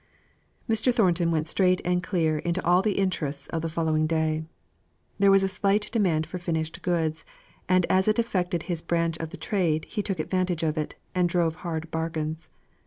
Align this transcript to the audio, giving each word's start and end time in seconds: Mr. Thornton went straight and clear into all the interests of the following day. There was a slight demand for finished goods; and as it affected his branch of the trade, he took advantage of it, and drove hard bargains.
Mr. 0.67 0.91
Thornton 0.91 1.29
went 1.29 1.47
straight 1.47 1.79
and 1.85 2.01
clear 2.01 2.39
into 2.39 2.65
all 2.65 2.81
the 2.81 2.93
interests 2.97 3.45
of 3.49 3.61
the 3.61 3.69
following 3.69 4.07
day. 4.07 4.43
There 5.19 5.29
was 5.29 5.43
a 5.43 5.47
slight 5.47 5.91
demand 5.91 6.25
for 6.25 6.39
finished 6.39 6.81
goods; 6.81 7.23
and 7.69 7.85
as 7.87 8.07
it 8.07 8.17
affected 8.17 8.63
his 8.63 8.81
branch 8.81 9.17
of 9.19 9.29
the 9.29 9.37
trade, 9.37 9.85
he 9.85 10.01
took 10.01 10.17
advantage 10.17 10.63
of 10.63 10.75
it, 10.75 10.95
and 11.13 11.29
drove 11.29 11.57
hard 11.57 11.91
bargains. 11.91 12.49